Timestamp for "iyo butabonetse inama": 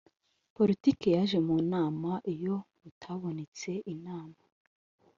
2.33-4.39